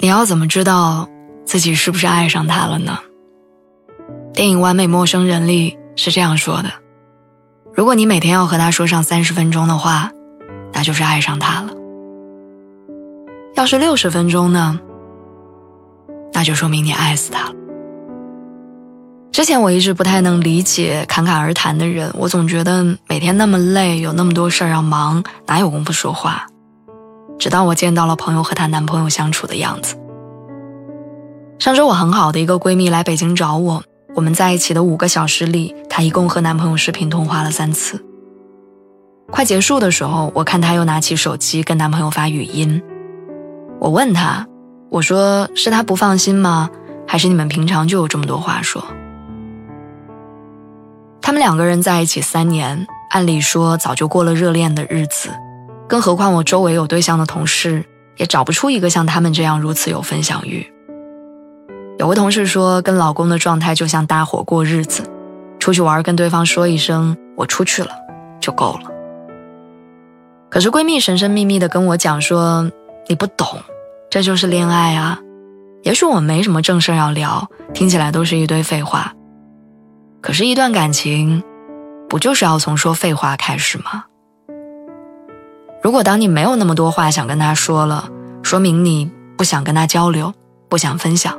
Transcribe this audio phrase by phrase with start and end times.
[0.00, 1.08] 你要怎么知道
[1.44, 3.00] 自己是不是爱上他了呢？
[4.32, 6.70] 电影《完美陌生人》里是这样说的：
[7.74, 10.12] 如果你每天要和他说上三十分钟的话，
[10.72, 11.72] 那就是爱上他了；
[13.56, 14.78] 要是六十分钟呢，
[16.32, 17.54] 那就说明你爱死他了。
[19.32, 26.47] 之前我一直不太能理解侃侃而谈的人，我总觉得每天那么累，有那么多事儿要忙，哪有功夫说话？
[27.38, 29.96] 直到我见到了朋友和她男朋友相处的样子。
[31.58, 33.82] 上周我很好的一个闺蜜来北京找我，
[34.14, 38.04] 我们在一起的五个小时里，她一共和男朋友视频通话了三次。
[39.30, 42.82] 快结束的时候，我看她又拿起手机跟男朋友发语音。
[43.78, 44.46] 我问她，
[44.90, 46.70] 我说是他不放心吗？
[47.06, 48.82] 还是你们平常就有这么多话说？
[51.20, 55.30] 他们两个人在一起三年，按理说早就过了热恋的日子。
[55.88, 57.84] 更何况，我周围有对象的同事
[58.16, 60.70] 也找不出一个像他们这样如此有分享欲。
[61.98, 65.02] 有个同事说，跟老公的状态就像搭伙过日子，
[65.58, 67.90] 出去玩跟对方说一声“我出去了”
[68.38, 68.90] 就够了。
[70.50, 72.70] 可是闺蜜神神秘秘的跟我讲说
[73.08, 73.46] ：“你不懂，
[74.10, 75.18] 这就是恋爱啊。”
[75.84, 79.12] 也许我们没什么正事要聊，听起来都是一堆废话。
[80.20, 81.42] 可是，一段感情，
[82.08, 84.04] 不就是要从说废话开始吗？
[85.82, 88.10] 如果当你没有那么多话想跟他说了，
[88.42, 90.34] 说明你不想跟他交流，
[90.68, 91.38] 不想分享，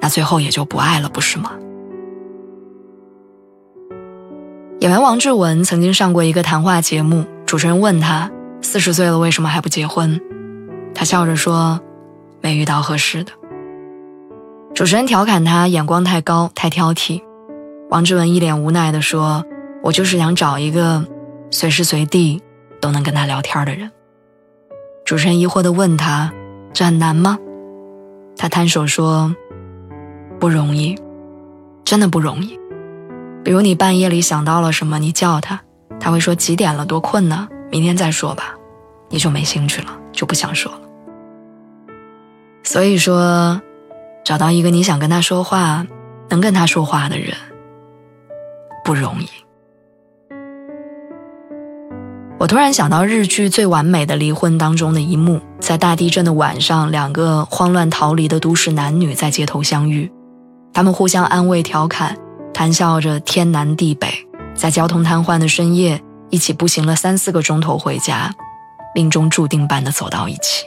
[0.00, 1.52] 那最后也就不爱了，不是吗？
[4.80, 8.30] 演员王志文曾经上过一个谈话节目，主持人问他
[8.62, 10.18] 四十岁了为什么还不结婚，
[10.94, 11.78] 他笑着说，
[12.40, 13.32] 没遇到合适的。
[14.74, 17.22] 主持人调侃他眼光太高，太挑剔。
[17.90, 19.44] 王志文一脸无奈地说，
[19.82, 21.04] 我就是想找一个
[21.50, 22.42] 随时随地。
[22.80, 23.90] 都能跟他聊天的人。
[25.04, 26.32] 主持人疑惑地问他
[26.72, 27.38] ：“这很难吗？”
[28.36, 29.34] 他摊手说
[30.40, 30.96] ：“不容易，
[31.84, 32.58] 真的不容易。
[33.44, 35.60] 比如你半夜里想到了什么，你叫他，
[35.98, 38.54] 他会说几点了，多困呢，明天再说吧，
[39.08, 40.80] 你就没兴趣了，就不想说了。
[42.62, 43.60] 所以说，
[44.24, 45.86] 找到一个你想跟他说话、
[46.28, 47.34] 能跟他说话的人，
[48.84, 49.28] 不容易。”
[52.40, 60.10] 我突然想到日剧《最完美的离婚》当中的一幕，在大地震的晚上，两个慌乱逃离的都市男女在街头相遇，
[60.72, 62.16] 他们互相安慰、调侃，
[62.54, 64.08] 谈笑着天南地北，
[64.54, 68.34] 在交通瘫痪的深夜，一起步行了三四个钟头回家，
[68.94, 70.64] 命中注定般的走到一起。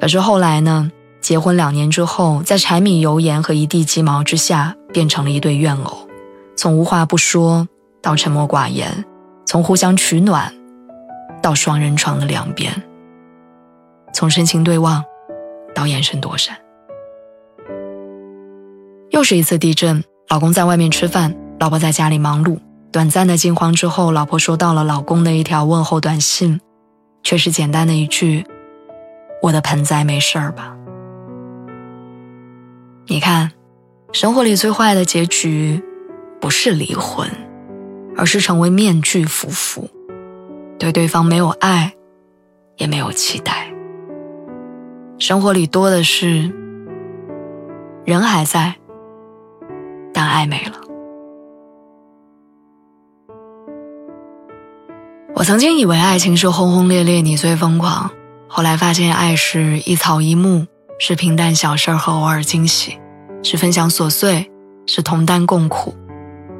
[0.00, 0.90] 可是后来呢？
[1.20, 6.08] 结婚两年之后，在柴米油盐和一地鸡毛之下，变成了一对怨偶，
[6.56, 7.68] 从无话不说
[8.02, 9.04] 到沉默寡言。
[9.50, 10.54] 从互相取暖，
[11.42, 12.72] 到双人床的两边；
[14.12, 15.04] 从深情对望，
[15.74, 16.56] 到眼神躲闪。
[19.10, 22.60] 又是一次地震，老公在外面吃饭，老婆在家里忙碌。
[22.92, 26.60] 短暂的惊慌之后，老婆收到了老公的一条问候短信，
[27.24, 28.46] 却是简单的一句
[29.42, 30.76] ：“我的盆栽没事儿吧？”
[33.08, 33.50] 你看，
[34.12, 35.82] 生活里最坏的结局，
[36.40, 37.28] 不是离婚。
[38.16, 39.88] 而是成为面具夫妇，
[40.78, 41.94] 对对方没有爱，
[42.76, 43.72] 也没有期待。
[45.18, 46.52] 生活里多的是
[48.04, 48.74] 人还在，
[50.12, 50.80] 但爱没了。
[55.34, 58.10] 我曾经以为爱情是轰轰烈烈，你最疯狂。
[58.46, 60.66] 后来发现，爱是一草一木，
[60.98, 62.98] 是平淡小事和偶尔惊喜，
[63.42, 64.50] 是分享琐碎，
[64.86, 65.94] 是同甘共苦。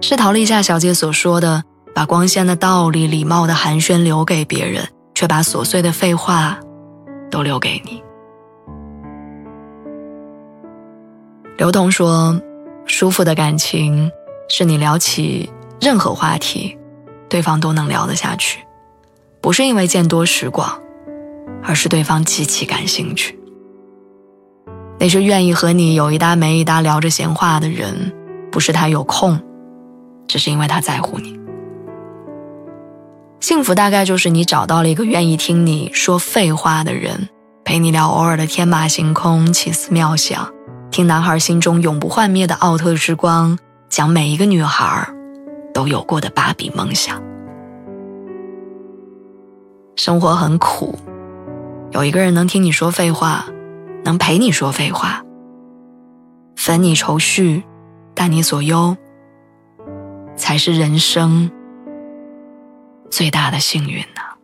[0.00, 1.62] 是陶丽夏小姐所说的
[1.92, 6.58] ：“把光鲜的道理、礼貌的寒暄留给别人，却把琐碎的废话
[7.30, 8.02] 都留给你。”
[11.58, 12.40] 刘同说
[12.86, 14.10] ：“舒服的感情
[14.48, 15.50] 是你聊起
[15.80, 16.78] 任何话题，
[17.28, 18.60] 对方都能聊得下去，
[19.40, 20.80] 不是因为见多识广，
[21.64, 23.36] 而是对方极其感兴趣。
[25.00, 28.12] 那些愿意和你有一搭没一搭聊着闲话的人，
[28.52, 29.38] 不是他有空。”
[30.28, 31.36] 只是因为他在乎你。
[33.40, 37.28] 幸福大概就是你找到了一个愿意听你说废话的人，
[37.64, 40.52] 陪你聊偶尔的天马行空、奇思妙想，
[40.90, 43.58] 听男孩心中永不幻灭的奥特之光，
[43.88, 45.08] 讲每一个女孩
[45.72, 47.22] 都有过的芭比梦想。
[49.96, 50.98] 生活很苦，
[51.92, 53.46] 有一个人能听你说废话，
[54.04, 55.22] 能陪你说废话，
[56.56, 57.62] 分你愁绪，
[58.14, 58.96] 担你所忧，
[60.38, 61.50] 才是人生。
[63.10, 64.37] 最大的幸运呢？